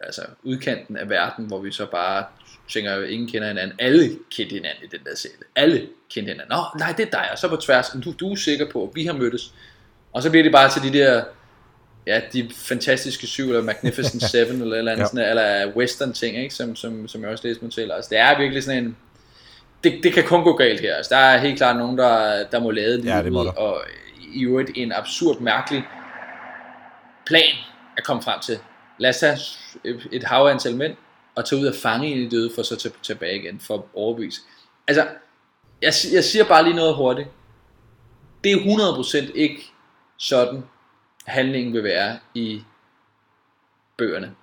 [0.00, 2.24] altså udkanten af verden, hvor vi så bare
[2.68, 3.76] tænker, at ingen kender hinanden.
[3.78, 5.34] Alle kendte hinanden i den der serie.
[5.56, 6.56] Alle kendte hinanden.
[6.56, 7.88] Nå, nej, det er dig, og så på tværs.
[8.04, 9.54] Du, du er sikker på, at vi har mødtes.
[10.12, 11.24] Og så bliver det bare til de der,
[12.06, 15.08] ja, de fantastiske syv, eller Magnificent Seven, eller, eller, andet, ja.
[15.08, 16.54] sådan, eller western ting, ikke?
[16.54, 17.90] Som, som, som jeg også læste mig til.
[17.90, 18.96] Altså, det er virkelig sådan en,
[19.84, 20.94] det, det kan kun gå galt her.
[20.94, 23.82] Altså, der er helt klart nogen, der, der må lade det, ja, det må og
[24.34, 25.84] i øvrigt en absurd, mærkelig
[27.26, 27.54] plan
[27.96, 28.58] at komme frem til.
[28.98, 29.38] Lad os tage
[30.12, 30.96] et hav antal mænd,
[31.34, 33.82] og tage ud og fange en i døde, for så tage tilbage igen, for at
[33.94, 34.40] overbevise.
[34.88, 35.06] Altså,
[35.82, 37.28] jeg, jeg siger bare lige noget hurtigt.
[38.44, 38.56] Det er
[39.26, 39.62] 100% ikke
[40.18, 40.64] sådan,
[41.24, 42.62] handlingen vil være i
[43.96, 44.34] bøgerne.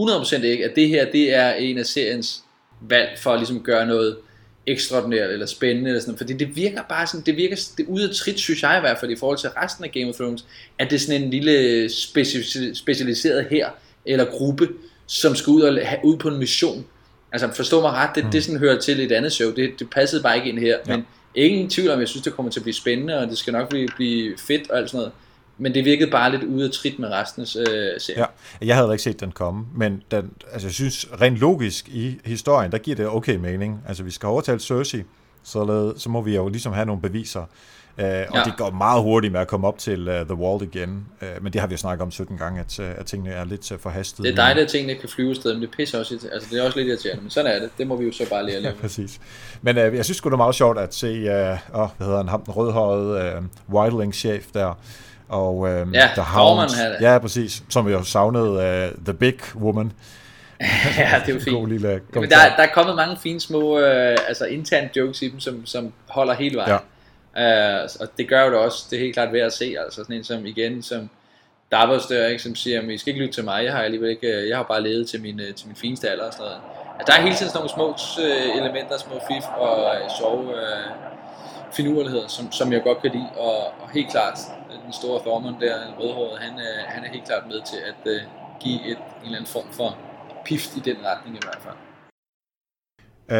[0.00, 2.44] 100% ikke, at det her, det er en af seriens
[2.80, 4.18] valg for at ligesom gøre noget
[4.66, 8.14] ekstraordinært eller spændende eller sådan fordi det virker bare sådan, det virker det ude af
[8.14, 10.44] trit, synes jeg i hvert fald i forhold til resten af Game of Thrones,
[10.78, 13.68] at det er sådan en lille speci- specialiseret her
[14.04, 14.68] eller gruppe,
[15.06, 16.86] som skal ud og have, ud på en mission.
[17.32, 18.30] Altså forstå mig ret, det, mm.
[18.30, 20.96] det sådan hører til et andet show, det, det passede bare ikke ind her, ja.
[20.96, 23.52] men ingen tvivl om, jeg synes det kommer til at blive spændende, og det skal
[23.52, 25.12] nok blive, blive fedt og alt sådan noget
[25.58, 28.24] men det virkede bare lidt ude af trit med resten af øh, serien.
[28.60, 32.20] Ja, jeg havde ikke set den komme, men den, altså, jeg synes rent logisk i
[32.24, 33.82] historien, der giver det okay mening.
[33.88, 35.02] Altså vi skal overtale Cersei,
[35.42, 37.46] så, så må vi jo ligesom have nogle beviser.
[37.98, 38.42] Uh, og ja.
[38.44, 41.06] det går meget hurtigt med at komme op til uh, The Wall igen.
[41.22, 43.44] Uh, men det har vi jo snakket om 17 gange, at, uh, at tingene er
[43.44, 44.24] lidt uh, forhastet.
[44.24, 46.28] Det er dejligt, at tingene kan flyve sted, men det pisser også.
[46.32, 47.70] Altså, det er også lidt irriterende, men sådan er det.
[47.78, 48.74] Det må vi jo så bare lære at leve.
[48.74, 49.20] Ja, præcis.
[49.62, 52.28] Men uh, jeg synes det er meget sjovt at se, uh, oh, hvad hedder han,
[52.28, 54.78] ham den rødhårede uh, Wildling-chef der,
[55.28, 59.92] og øh, ja, The Hound, ja, præcis, som jo savnede uh, The Big Woman.
[60.98, 61.56] ja, det er jo fint.
[61.56, 65.28] God lille Men der, der er kommet mange fine små øh, altså interne jokes i
[65.28, 66.70] dem, som, som holder hele vejen.
[66.70, 67.82] Ja.
[67.82, 70.02] Uh, og det gør jo det også, det er helt klart værd at se, altså
[70.02, 71.10] sådan en som igen, som
[71.72, 74.10] Davos der, ikke, som siger, at I skal ikke lytte til mig, jeg har alligevel
[74.10, 76.60] ikke, øh, jeg har bare levet til min, til min fineste alder og sådan noget.
[77.00, 78.20] At der er hele tiden sådan nogle små
[78.60, 80.90] elementer, små fif og sjove øh,
[81.76, 84.38] finurligheder, som, som jeg godt kan lide, og, og helt klart,
[84.84, 86.52] den store Thormund der, rødhåret, han,
[86.86, 88.20] han er helt klart med til at uh,
[88.60, 89.98] give et, en eller anden form for
[90.44, 91.76] pift i den retning i hvert fald.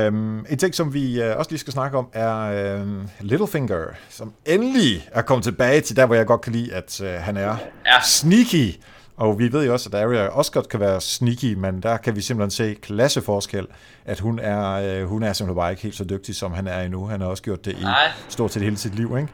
[0.08, 4.34] Um, en ting, som vi uh, også lige skal snakke om, er uh, Littlefinger, som
[4.46, 7.56] endelig er kommet tilbage til der, hvor jeg godt kan lide, at uh, han er
[7.86, 8.00] ja.
[8.02, 8.80] sneaky.
[9.16, 12.16] Og vi ved jo også, at Arya også godt kan være sneaky, men der kan
[12.16, 13.66] vi simpelthen se klasseforskel,
[14.04, 16.82] at hun er, uh, hun er simpelthen bare ikke helt så dygtig, som han er
[16.82, 17.06] endnu.
[17.06, 17.84] Han har også gjort det i
[18.28, 19.28] stort set hele sit liv, ikke?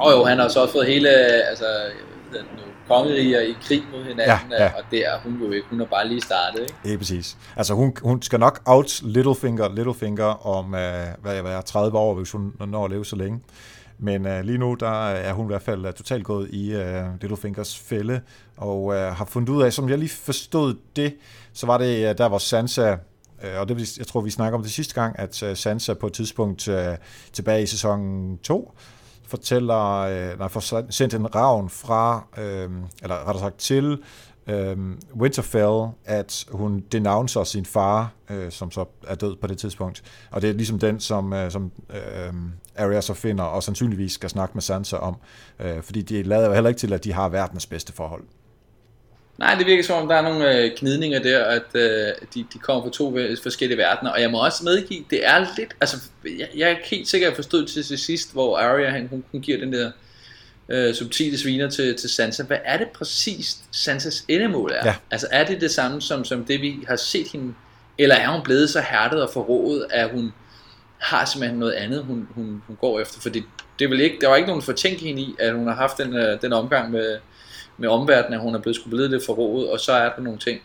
[0.00, 1.64] Og jo, han har så også fået hele, altså,
[2.88, 4.72] kongeriger i krig mod hinanden, ja, ja.
[4.76, 5.66] og det er hun jo ikke.
[5.70, 6.94] Hun har bare lige startet, ikke?
[6.94, 7.36] Er præcis.
[7.56, 10.72] Altså hun, hun skal nok out Littlefinger, Littlefinger om, uh,
[11.22, 13.40] hvad jeg er, 30 år, hvis hun når at leve så længe.
[13.98, 16.72] Men øh, lige nu, der øh, er hun i hvert fald øh, totalt gået i
[16.72, 18.20] øh, uh, Littlefingers fælde,
[18.56, 21.14] og øh, har fundet ud af, som jeg lige forstod det,
[21.52, 22.96] så var det øh, der, hvor Sansa
[23.58, 26.68] og det, jeg tror, vi snakker om det sidste gang, at Sansa på et tidspunkt
[27.32, 28.74] tilbage i sæson 2
[29.26, 32.70] fortæller, øh, nej, får sendt en ravn fra, øh,
[33.02, 33.98] eller rettere sagt til
[34.46, 34.76] øh,
[35.14, 40.02] Winterfell, at hun denouncer sin far, øh, som så er død på det tidspunkt.
[40.30, 42.34] Og det er ligesom den, som, øh, som øh,
[42.76, 45.16] Arya så finder, og sandsynligvis skal snakke med Sansa om.
[45.60, 48.22] Øh, fordi det lader jo heller ikke til, at de har verdens bedste forhold.
[49.38, 52.58] Nej, det virker som om, der er nogle øh, knidninger der, at øh, de, de
[52.58, 54.10] kommer fra to forskellige verdener.
[54.10, 55.76] Og jeg må også medgive, det er lidt...
[55.80, 59.24] Altså, jeg, jeg er ikke helt sikker, at jeg forstod til, sidst, hvor Arya, hun,
[59.32, 59.90] hun giver den der
[60.68, 62.42] øh, subtile sviner til, til Sansa.
[62.42, 64.86] Hvad er det præcis, Sansas endemål er?
[64.86, 64.94] Ja.
[65.10, 67.54] Altså, er det det samme som, som det, vi har set hende?
[67.98, 70.32] Eller er hun blevet så hærdet og forrådet, at hun
[70.98, 73.20] har simpelthen noget andet, hun, hun, hun går efter?
[73.20, 73.44] For det,
[73.78, 76.16] det vil ikke, der var ikke nogen fortænke hende i, at hun har haft den,
[76.16, 77.18] øh, den omgang med
[77.76, 80.60] med omverdenen, at hun er blevet skubbet lidt forrådet, og så er der nogle ting.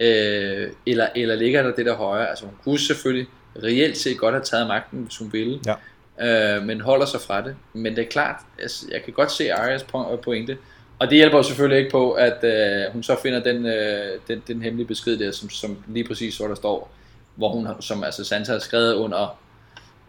[0.00, 2.28] Øh, eller, eller ligger der det der højere?
[2.28, 3.28] Altså hun kunne selvfølgelig
[3.62, 5.74] reelt set godt have taget magten, hvis hun ville, ja.
[6.20, 7.56] Øh, men holder sig fra det.
[7.72, 9.86] Men det er klart, altså, jeg kan godt se Arias
[10.22, 10.58] pointe,
[10.98, 14.42] og det hjælper jo selvfølgelig ikke på, at øh, hun så finder den, øh, den,
[14.48, 16.90] den hemmelige besked der, som, som lige præcis så der står,
[17.34, 19.38] hvor hun, som altså Sansa har skrevet under,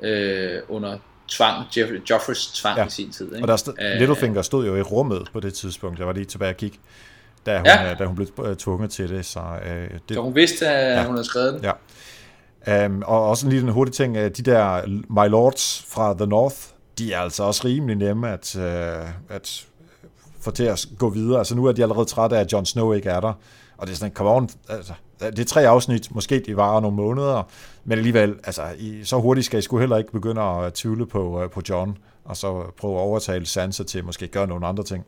[0.01, 2.85] øh, under tvang, Jeffrey, Joffreys tvang ja.
[2.85, 3.25] i sin tid.
[3.25, 3.43] Ikke?
[3.43, 6.25] Og der stod, uh, Littlefinger stod jo i rummet på det tidspunkt, jeg var lige
[6.25, 6.77] tilbage og kigge,
[7.45, 7.91] da hun, ja.
[7.91, 9.25] Øh, da hun blev øh, tvunget til det.
[9.25, 11.05] Så, uh, det, så hun vidste, at ja.
[11.05, 11.63] hun havde skrevet den?
[11.63, 11.71] Ja.
[12.67, 16.56] Um, og også en lille hurtig ting, øh, de der My Lords fra The North,
[16.97, 19.65] de er altså også rimelig nemme at, uh, at
[20.39, 21.38] få til at gå videre.
[21.38, 23.34] Altså nu er de allerede trætte af, at Jon Snow ikke er der.
[23.78, 26.97] Og det er sådan, come on, altså, det er tre afsnit, måske de varer nogle
[26.97, 27.43] måneder,
[27.84, 31.43] men alligevel, altså, I, så hurtigt skal I skulle heller ikke begynde at tvivle på,
[31.43, 34.84] uh, på John, og så prøve at overtale Sansa til at måske gøre nogle andre
[34.84, 35.06] ting.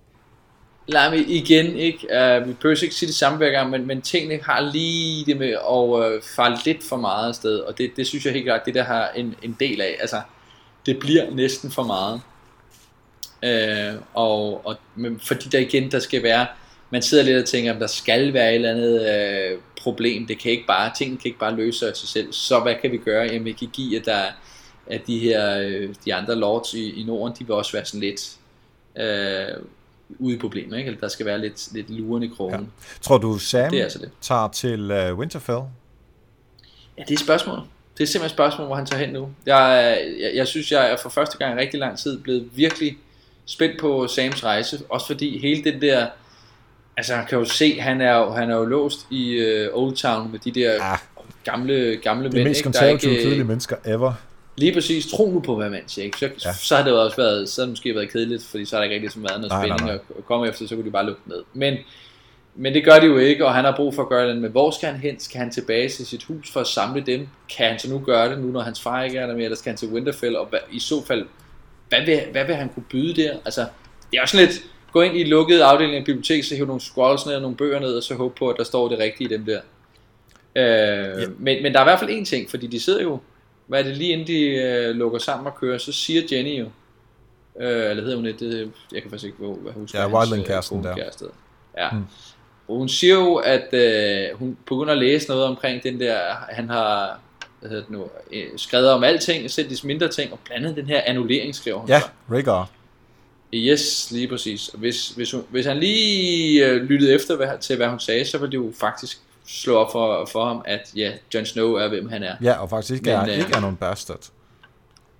[0.88, 1.98] Nej, men igen, ikke?
[1.98, 5.38] Uh, vi behøver ikke sige det samme hver gang, men, men tingene har lige det
[5.38, 8.65] med at uh, falde lidt for meget afsted, og det, det synes jeg helt klart,
[8.65, 9.98] det der har en, en del af.
[10.00, 10.21] Altså,
[10.86, 12.21] det bliver næsten for meget.
[13.43, 16.48] Uh, og, og men fordi der igen, der skal være
[16.89, 20.28] man sidder lidt og tænker, at der skal være et eller andet uh, problem.
[20.28, 22.34] Det kan ikke bare, tingene kan ikke bare løse af sig selv.
[22.34, 23.24] Så hvad kan vi gøre?
[23.24, 24.24] Jamen vi kan give, at der
[24.88, 28.00] at de her, øh, de andre lords i, i Norden, de vil også være sådan
[28.00, 28.36] lidt
[28.95, 29.63] øh,
[30.20, 30.88] ude i problemer, ikke?
[30.88, 32.60] Eller der skal være lidt, lidt luren i krogen.
[32.60, 32.65] Ja.
[33.02, 34.10] Tror du, Sam det er altså det.
[34.22, 35.60] tager til uh, Winterfell?
[36.98, 37.60] Ja, det er et spørgsmål.
[37.98, 39.30] Det er simpelthen et spørgsmål, hvor han tager hen nu.
[39.46, 42.98] Jeg, jeg, jeg synes, jeg er for første gang i rigtig lang tid blevet virkelig
[43.46, 44.80] spændt på Sams rejse.
[44.89, 46.08] Også fordi hele den der
[46.98, 49.39] Altså, han kan jo se, han er jo, han er jo låst i
[49.74, 50.96] uh, Old Town med de der ja.
[51.44, 52.34] gamle, gamle mænd.
[52.34, 53.24] De mest konservative, ikke?
[53.24, 54.13] kedelige mennesker ever.
[54.58, 55.08] Lige præcis.
[55.08, 56.06] Tro nu på, hvad man siger.
[56.06, 56.18] Ikke?
[56.18, 56.54] Så, ja.
[56.54, 58.84] så har det jo også været, så har det måske været kedeligt, fordi så har
[58.84, 60.18] der ikke rigtig været noget nej, spænding nej, nej.
[60.18, 61.44] at komme efter, så kunne de bare lukke ned.
[61.54, 61.78] Men,
[62.56, 64.38] men det gør de jo ikke, og han har brug for at gøre det.
[64.38, 65.20] Men hvor skal han hen?
[65.20, 67.28] Skal han tilbage til sit hus for at samle dem?
[67.58, 69.58] Kan han så nu gøre det, nu når hans far ikke er der mere, eller
[69.58, 70.38] skal han til Winterfell?
[70.38, 71.26] Og hvad, i så fald,
[71.89, 73.34] hvad vil, hvad vil han kunne byde der?
[73.46, 73.62] Altså,
[74.12, 74.52] det er også lidt,
[74.91, 77.80] gå ind i lukkede afdeling af bibliotek, så hive nogle scrolls ned og nogle bøger
[77.80, 79.60] ned, og så håbe på, at der står det rigtige i dem der.
[80.56, 81.28] Øh, ja.
[81.39, 83.20] men, men der er i hvert fald en ting, fordi de sidder jo,
[83.67, 86.65] hvad er det lige inden de øh, lukker sammen og kører, så siger Jenny jo,
[87.60, 89.97] øh, eller hedder hun det, det jeg kan faktisk ikke hvad huske.
[89.97, 90.95] Ja, Wildland-kæresten der.
[90.95, 91.25] Kæreste.
[91.78, 91.89] Ja.
[91.89, 92.06] Hmm.
[92.67, 96.69] Og hun siger jo, at øh, hun begynder at læse noget omkring den der, han
[96.69, 97.19] har
[97.60, 100.78] hvad hedder det nu, øh, skrevet om alting, selv de mindre ting, og blandt andet
[100.78, 101.89] den her annullering, skriver hun.
[101.89, 102.01] Ja,
[102.32, 102.69] Rhaegar.
[103.54, 104.69] Yes, lige præcis.
[104.73, 108.38] Hvis, hvis, hun, hvis han lige øh, lyttede efter hvad, til, hvad hun sagde, så
[108.38, 112.10] ville det jo faktisk slå op for, for ham, at ja, Jon Snow er, hvem
[112.10, 112.36] han er.
[112.41, 114.29] Ja, og faktisk ikke, Men, er, ikke er nogen bastard.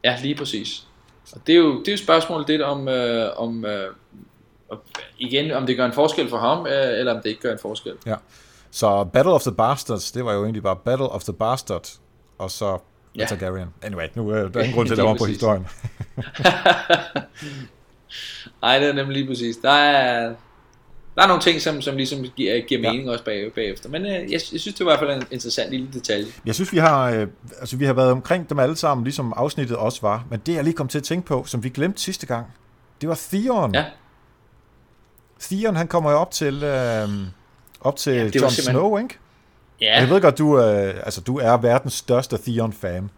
[0.04, 0.88] Ja, lige præcis.
[1.34, 3.92] Og det er jo, det er jo spørgsmålet lidt om, øh, om øh,
[5.20, 7.60] igen, om det gør en forskel for ham, øh, eller om det ikke gør en
[7.62, 7.94] forskel.
[8.06, 8.16] Ja.
[8.72, 11.90] Så Battle of the Bastards, det var jo egentlig bare Battle of the Bastard,
[12.38, 12.78] og så
[13.18, 13.26] ja.
[13.26, 13.68] Targaryen.
[13.82, 15.68] Anyway, nu er der ingen grund til at lave på historien.
[18.62, 19.58] Nej, det er nemlig lige præcis.
[19.58, 20.34] Der er,
[21.16, 23.12] der er nogle ting, som, som ligesom giver, giver mening ja.
[23.12, 23.90] også bag, bagefter.
[23.90, 26.26] Men øh, jeg, jeg synes, det var i hvert fald en interessant lille detalje.
[26.46, 27.28] Jeg synes, vi har, øh,
[27.60, 30.26] altså, vi har været omkring dem alle sammen, ligesom afsnittet også var.
[30.30, 32.46] Men det, jeg lige kom til at tænke på, som vi glemte sidste gang,
[33.02, 33.76] det var Theon.
[33.76, 33.86] Ja.
[35.40, 37.10] Theon, han kommer jo op til, øh,
[37.82, 38.64] op til ja, Jon simpelthen...
[38.64, 39.18] Snow, ikke?
[39.82, 40.00] Ja.
[40.00, 43.10] Jeg ved godt, du, øh, altså, du er verdens største Theon-fan.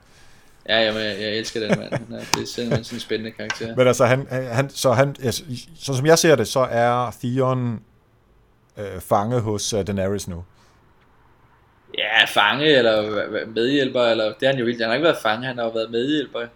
[0.69, 1.91] Ja, jamen, jeg, jeg elsker den mand.
[1.91, 3.75] Det er simpelthen sådan en spændende karakter.
[3.75, 5.43] Men altså, han, han, så, han, altså,
[5.79, 7.79] så som jeg ser det, så er Theon
[8.77, 10.43] øh, fange hos øh, Daenerys nu.
[11.97, 14.81] Ja, fange eller medhjælper, eller det har han jo ikke.
[14.81, 16.47] Han har ikke været fange, han har jo været medhjælper.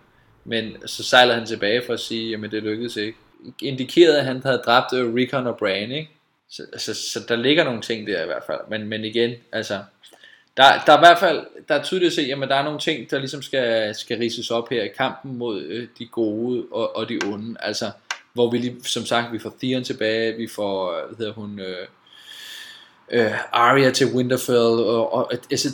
[0.46, 3.18] Men så sejler han tilbage for at sige, jamen det lykkedes ikke.
[3.62, 6.10] Indikerede, at han havde dræbt Recon Rickon og Bran, ikke?
[6.50, 8.60] Så, så, så, der ligger nogle ting der i hvert fald.
[8.70, 9.84] Men, men igen, altså,
[10.58, 12.80] der, der er i hvert fald, der er tydeligt at se, jamen der er nogle
[12.80, 16.96] ting, der ligesom skal, skal rises op her i kampen mod øh, de gode og,
[16.96, 17.56] og de onde.
[17.60, 17.92] Altså,
[18.34, 21.88] hvor vi lige, som sagt, vi får Theon tilbage, vi får, hvad hedder hun, øh,
[23.12, 25.70] øh, Arya til Winterfell, og, og altså,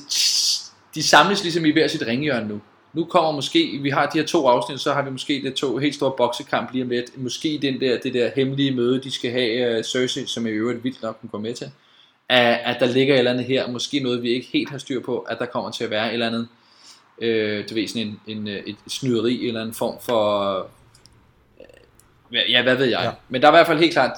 [0.95, 2.61] de samles ligesom i hver sit ringhjørne nu.
[2.93, 5.77] Nu kommer måske, vi har de her to afsnit, så har vi måske det to
[5.77, 7.17] helt store boksekamp lige om lidt.
[7.17, 10.83] Måske den der, det der hemmelige møde, de skal have uh, Cersei, som i øvrigt
[10.83, 11.71] vildt nok kan gå med til
[12.29, 15.01] at, at der ligger et eller andet her, måske noget vi ikke helt har styr
[15.01, 16.47] på, at der kommer til at være et eller andet,
[17.21, 20.67] øh, du ved, sådan en, en, et snyderi, eller en form for,
[22.31, 23.01] ja, hvad ved jeg.
[23.03, 23.11] Ja.
[23.29, 24.11] Men der er i hvert fald helt klart,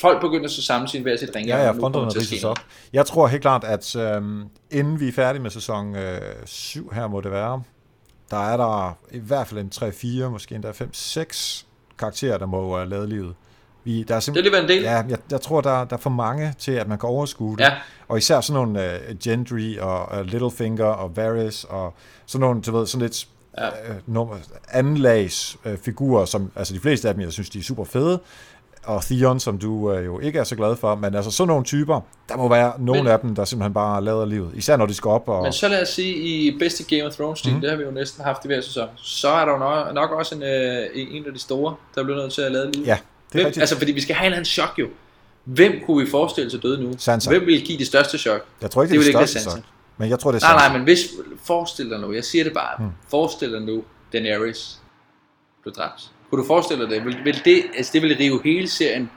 [0.00, 1.46] folk begynder så samle sin hver sit ring.
[1.48, 2.58] Ja, ja, fronterne rises op.
[2.92, 4.22] Jeg tror helt klart, at øh,
[4.70, 7.62] inden vi er færdige med sæson øh, 7 her, må det være,
[8.30, 9.72] der er der i hvert fald en
[10.24, 11.64] 3-4, måske endda 5-6
[11.98, 13.34] karakterer, der må uh, lade livet.
[13.84, 14.82] Vi, der er det er lige en del.
[14.82, 17.64] Ja, jeg, jeg tror, der, der er for mange til, at man kan overskue det.
[17.64, 17.72] Ja.
[18.08, 21.94] Og især sådan nogle uh, Gendry og uh, Littlefinger og Varys og
[22.26, 23.68] sådan nogle, du ved, sådan lidt ja.
[23.68, 24.36] uh, nummer,
[24.68, 28.20] andenlags uh, figurer, som, altså de fleste af dem, jeg synes, de er super fede,
[28.84, 31.64] og Theon, som du uh, jo ikke er så glad for, men altså sådan nogle
[31.64, 34.86] typer, der må være nogle men, af dem, der simpelthen bare lader livet, især når
[34.86, 35.28] de skal op.
[35.28, 35.42] Og...
[35.42, 37.60] Men så lad os sige, i bedste Game of Thrones mm.
[37.60, 40.10] det har vi jo næsten haft i hver sæson, så er der jo nok, nok
[40.10, 42.86] også en, uh, en af de store, der bliver nødt til at lade livet.
[42.86, 42.98] Ja,
[43.32, 44.86] det er Hvem, altså, fordi vi skal have en eller anden chok jo.
[45.44, 46.92] Hvem kunne vi forestille sig døde nu?
[46.98, 47.30] Sansa.
[47.30, 48.40] Hvem vil give det største chok?
[48.62, 49.62] Jeg tror ikke, det, det er det største chok.
[50.02, 50.54] Men jeg tror, det er.
[50.54, 51.10] Nej, nej, men hvis,
[51.44, 52.90] forestil dig nu, jeg siger det bare, hmm.
[53.10, 54.78] forestil dig nu, Daenerys
[55.62, 56.10] blev dræbt.
[56.30, 57.04] Kunne du forestille dig det?
[57.04, 59.10] Vil, vil det, altså det vil rive hele serien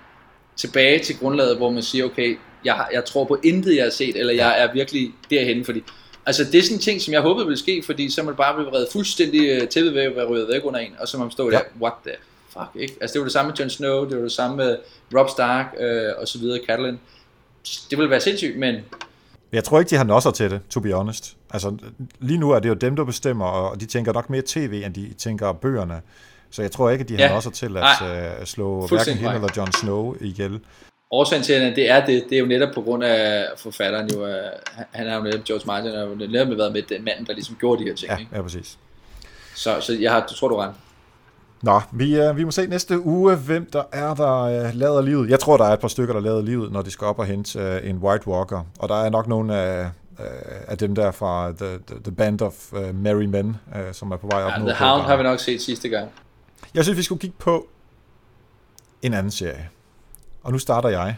[0.56, 4.15] tilbage til grundlaget, hvor man siger, okay, jeg, jeg tror på intet, jeg har set,
[4.15, 5.84] eller jeg er virkelig derhen, fordi
[6.26, 8.56] Altså det er sådan en ting, som jeg håbede ville ske, fordi så man bare
[8.56, 11.32] blive reddet fuldstændig øh, tæppet ved at være røget væk under en, og så man
[11.32, 11.58] stå ja.
[11.58, 12.15] der, what the
[12.50, 12.93] fuck, ikke?
[13.02, 14.78] Altså det var det samme med Jon Snow, det var det samme med
[15.15, 16.98] Rob Stark øh, og så videre, Catelyn.
[17.89, 18.76] Det ville være sindssygt, men...
[19.56, 21.38] Jeg tror ikke, de har nosser til det, to be honest.
[21.52, 21.78] Altså,
[22.20, 24.94] lige nu er det jo dem, der bestemmer, og de tænker nok mere tv, end
[24.94, 26.02] de tænker bøgerne.
[26.52, 27.28] Så jeg tror ikke, at de ja.
[27.28, 30.60] har nosser til at uh, slå hverken hende eller Jon Snow ihjel.
[31.12, 34.24] Årsagen til, at det er det, det er jo netop på grund af forfatteren jo,
[34.24, 34.30] uh,
[34.91, 37.56] han har jo netop, George Martin, har jo netop været med den mand, der ligesom
[37.60, 38.12] gjorde de her ting.
[38.12, 38.32] Ja, ikke?
[38.36, 38.78] ja præcis.
[39.56, 40.74] Så, så jeg har, du tror du ret.
[41.62, 45.30] Nå, vi, uh, vi må se næste uge, hvem der er, der uh, lader livet.
[45.30, 47.26] Jeg tror, der er et par stykker, der lader livet, når de skal op og
[47.26, 48.63] hente uh, en White Walker.
[48.80, 49.89] Og der er nok nogle af,
[50.20, 50.26] uh,
[50.68, 54.18] af dem der fra The, the, the Band of uh, Merry Men, uh, som er
[54.18, 54.65] på vej op ja, nu.
[54.65, 56.10] The Hound har vi nok set sidste gang.
[56.74, 57.68] Jeg synes, vi skulle kigge på
[59.02, 59.70] en anden serie.
[60.44, 61.15] Og nu starter jeg.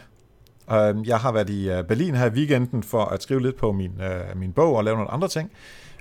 [0.66, 3.92] Uh, jeg har været i Berlin her i weekenden for at skrive lidt på min,
[3.98, 5.50] uh, min bog og lave nogle andre ting.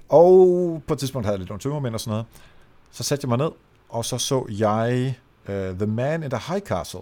[0.10, 2.26] Og på et tidspunkt havde jeg lidt nogle tømmermænd og sådan noget.
[2.92, 3.52] Så satte jeg mig ned
[3.90, 5.16] og så så jeg
[5.50, 7.00] uh, The Man in the High Castle.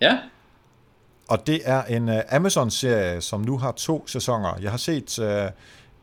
[0.00, 0.18] Ja.
[1.28, 4.58] Og det er en uh, Amazon-serie, som nu har to sæsoner.
[4.60, 5.50] Jeg har set uh,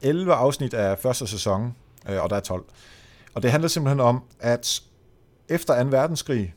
[0.02, 1.76] 11 afsnit af første sæson,
[2.10, 2.66] uh, og der er 12.
[3.34, 4.82] Og det handler simpelthen om, at
[5.50, 5.90] efter 2.
[5.90, 6.54] verdenskrig,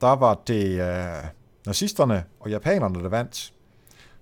[0.00, 1.28] der var det uh,
[1.66, 3.52] nazisterne og japanerne, der vandt.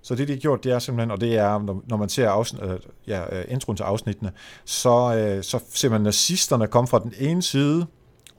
[0.03, 2.61] Så det, de har gjort, det er simpelthen, og det er, når man ser afsnit,
[3.07, 4.31] ja, introen til afsnittene,
[4.65, 7.87] så, så ser man nazisterne komme fra den ene side,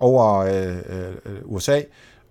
[0.03, 0.77] over øh,
[1.27, 1.81] øh, USA,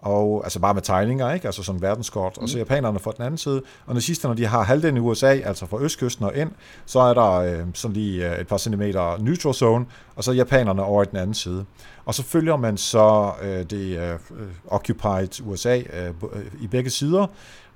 [0.02, 1.46] og altså bare med tegninger, ikke?
[1.46, 2.44] altså sådan verdenskort, mm.
[2.44, 2.60] og så mhm.
[2.60, 6.26] japanerne fra den anden side, og nazisterne, de har halvdelen i USA, altså fra østkysten
[6.26, 6.52] og ind,
[6.86, 10.84] så er der øh, sådan lige øh, et par centimeter neutral zone, og så japanerne
[10.84, 11.66] over i den anden side.
[12.06, 14.20] Og så følger man så øh, det øh,
[14.68, 17.28] occupied USA øh, øh, i begge sider,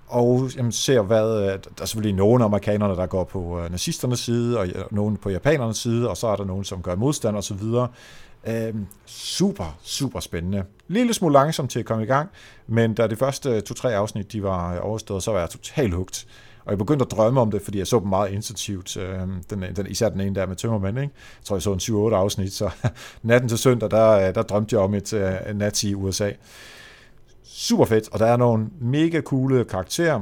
[0.08, 4.20] og jamen, ser, hvad, øh, der er selvfølgelig nogle amerikanerne, der går på øh, nazisternes
[4.20, 7.64] side, og nogen på japanernes side, og så er der nogen, som gør modstand osv.,
[8.48, 8.74] Øh,
[9.06, 10.64] super, super spændende.
[10.88, 12.30] Lille smule langsomt til at komme i gang,
[12.68, 16.28] men da de første to-tre afsnit de var overstået, så var jeg totalt hugt.
[16.66, 18.98] Og jeg begyndte at drømme om det, fordi jeg så dem meget intensivt.
[18.98, 21.00] Øhm, den, den, især den ene der med Tømmermand.
[21.00, 21.14] Ikke?
[21.40, 22.70] Jeg tror, jeg så en 7-8 afsnit, så
[23.24, 26.32] natten til søndag, der, der drømte jeg om et uh, nat i USA.
[27.44, 30.22] Super fedt, og der er nogle mega coole karakterer,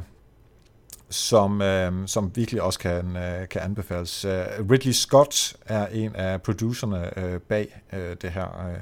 [1.10, 4.26] som, øh, som virkelig også kan, øh, kan anbefales.
[4.26, 4.32] Uh,
[4.72, 8.80] Ridley Scott er en af producerne øh, bag øh, det her øh,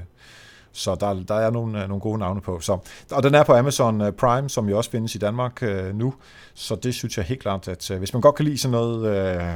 [0.71, 2.59] så der, der er nogle, øh, nogle gode navne på.
[2.59, 2.77] Så,
[3.11, 6.13] og den er på Amazon øh, Prime, som jo også findes i Danmark øh, nu.
[6.53, 9.07] Så det synes jeg helt klart, at øh, hvis man godt kan lide sådan noget,
[9.07, 9.53] øh,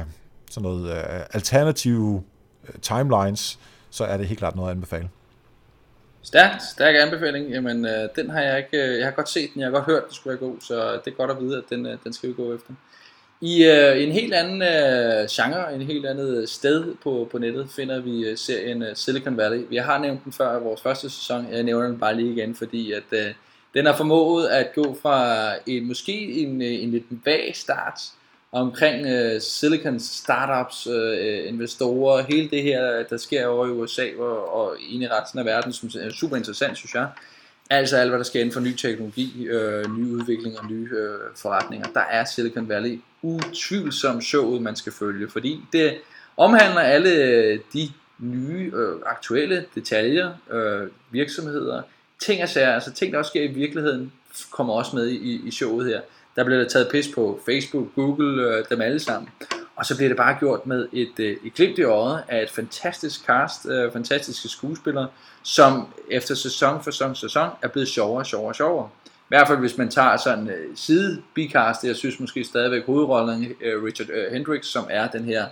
[0.50, 2.22] sådan noget øh, alternative
[2.82, 3.58] timelines,
[3.90, 5.08] så er det helt klart noget at anbefale.
[6.26, 7.50] Stærkt, stærk anbefaling.
[7.50, 9.84] Jamen, øh, den har jeg ikke, øh, jeg har godt set den, jeg har godt
[9.84, 12.12] hørt, den skulle være god, så det er godt at vide, at den, øh, den
[12.12, 12.72] skal vi gå efter.
[13.40, 18.00] I øh, en helt anden øh, genre, en helt andet sted på, på nettet, finder
[18.00, 19.66] vi øh, serien øh, Silicon Valley.
[19.68, 22.54] Vi har nævnt den før i vores første sæson, jeg nævner den bare lige igen,
[22.54, 23.34] fordi at øh,
[23.74, 28.00] den har formået at gå fra en måske en, øh, en lidt vag start
[28.52, 34.54] omkring øh, Silicon startups, øh, investorer, hele det her, der sker over i USA og,
[34.54, 37.08] og i resten af verden, som er super interessant, synes jeg.
[37.70, 41.86] Altså alt, hvad der sker inden for ny teknologi, øh, nye udviklinger, nye øh, forretninger.
[41.94, 45.98] Der er Silicon Valley utvivlsomt showet, man skal følge, fordi det
[46.36, 51.82] omhandler alle de nye, øh, aktuelle detaljer, øh, virksomheder,
[52.24, 54.12] ting og sager, altså ting, der også sker i virkeligheden,
[54.50, 56.00] kommer også med i, i showet her.
[56.36, 59.30] Der bliver der taget pis på Facebook, Google, øh, dem alle sammen.
[59.76, 62.50] Og så bliver det bare gjort med et, øh, et glimt i øjet af et
[62.50, 65.08] fantastisk cast, øh, fantastiske skuespillere,
[65.42, 68.88] som efter sæson for sæson, sæson er blevet sjovere, sjovere, sjovere.
[69.06, 73.46] I hvert fald hvis man tager sådan øh, side bicast, jeg synes måske stadigvæk hovedrollen
[73.60, 75.46] øh, Richard øh, Hendricks, som er den her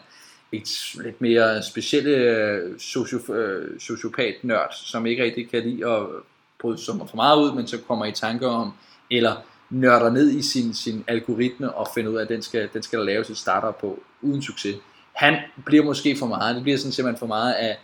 [0.53, 6.03] et lidt mere specielle øh, socio, øh, sociopat-nørd, som ikke rigtig kan lide at
[6.59, 8.73] bryde sig for meget ud, men så kommer i tanker om,
[9.11, 9.37] eller
[9.71, 12.99] nørder ned i sin, sin algoritme og finder ud af, at den skal, den skal
[12.99, 14.77] der laves et startup på, uden succes.
[15.13, 17.79] Han bliver måske for meget, det bliver sådan simpelthen for meget af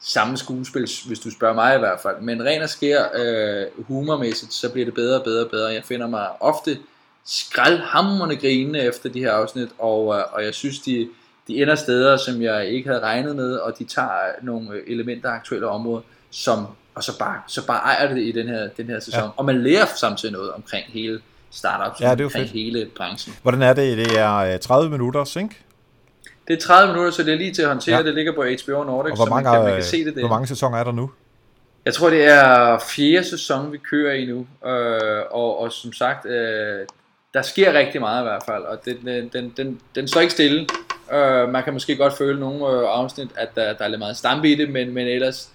[0.00, 2.20] samme skuespil, hvis du spørger mig i hvert fald.
[2.20, 5.72] Men ren og skær øh, humormæssigt, så bliver det bedre og bedre og bedre.
[5.72, 6.78] Jeg finder mig ofte
[7.24, 11.08] skraldhamrende grinende efter de her afsnit, og, øh, og jeg synes, de,
[11.48, 15.30] de ender steder, som jeg ikke havde regnet med, og de tager nogle øh, elementer
[15.30, 18.86] af aktuelle områder, som, og så bare, så bare ejer det i den her, den
[18.86, 19.22] her sæson.
[19.22, 19.28] Ja.
[19.36, 22.52] Og man lærer samtidig noget omkring hele startups, ja, det er omkring fedt.
[22.52, 23.36] hele branchen.
[23.42, 23.98] Hvordan er det?
[23.98, 25.56] Det er 30 øh, minutter, ikke?
[26.48, 27.96] Det er 30 minutter, så det er lige til at håndtere.
[27.96, 28.02] Ja.
[28.02, 30.14] Det ligger på HBO Nordic, og hvor mange, så man kan, man kan se det
[30.14, 30.20] der.
[30.20, 31.10] Hvor mange sæsoner er der nu?
[31.84, 34.46] Jeg tror, det er fjerde sæson, vi kører i nu.
[34.70, 36.86] Øh, og, og som sagt, øh,
[37.34, 40.66] der sker rigtig meget i hvert fald, og den, den, den, den står ikke stille.
[41.12, 44.16] Øh, man kan måske godt føle nogle øh, afsnit, at der, der er lidt meget
[44.16, 45.50] stampe i det, men, men ellers,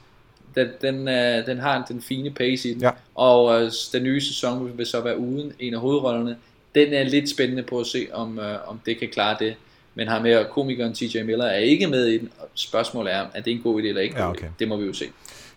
[0.55, 2.81] den, den, øh, den har den fine pace i den.
[2.81, 2.91] Ja.
[3.15, 6.37] Og øh, den nye sæson vil så være uden en af hovedrollerne.
[6.75, 9.55] Den er lidt spændende på at se, om, øh, om det kan klare det
[9.95, 12.29] men har med komikeren TJ Miller er ikke med i den.
[12.53, 14.17] Spørgsmålet er, er det en god idé eller ikke?
[14.17, 14.47] Ja, okay.
[14.59, 15.05] Det må vi jo se.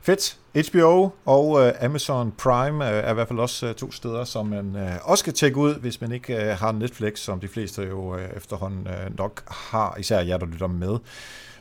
[0.02, 0.36] Fedt.
[0.68, 4.46] HBO og uh, Amazon Prime uh, er i hvert fald også uh, to steder, som
[4.46, 7.82] man uh, også kan tjekke ud, hvis man ikke uh, har Netflix, som de fleste
[7.82, 10.98] jo uh, efterhånden uh, nok har, især jer, der lytter med.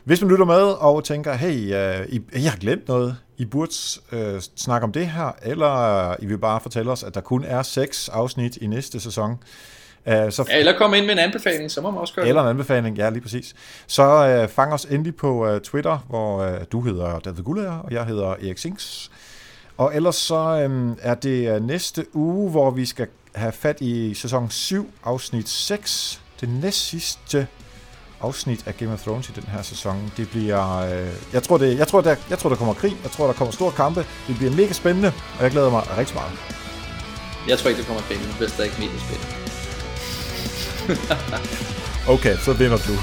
[0.04, 1.54] Hvis man lytter med og tænker, hey,
[2.00, 3.72] uh, I, I har glemt noget, I burde
[4.12, 7.44] uh, snakke om det her, eller uh, I vil bare fortælle os, at der kun
[7.44, 9.38] er seks afsnit i næste sæson,
[10.06, 12.42] Uh, så, ja, eller komme ind med en anbefaling, så må man også gøre Eller
[12.42, 13.54] en anbefaling, ja lige præcis.
[13.86, 17.92] Så uh, fang os endelig på uh, Twitter, hvor uh, du hedder David Gullager, og
[17.92, 19.10] jeg hedder Erik Sings.
[19.76, 24.14] Og ellers så um, er det uh, næste uge, hvor vi skal have fat i
[24.14, 26.20] sæson 7, afsnit 6.
[26.40, 27.46] Det næst sidste
[28.20, 30.12] afsnit af Game of Thrones i den her sæson.
[30.16, 32.96] Det bliver, øh, jeg tror, det, jeg tror, der, jeg tror, der kommer krig.
[33.02, 34.06] Jeg tror, der kommer store kampe.
[34.26, 36.32] Det bliver mega spændende, og jeg glæder mig rigtig meget.
[37.48, 39.34] Jeg tror ikke, der kommer krig, men det bliver stadig mega spændende.
[42.14, 42.92] okay, så vinder du.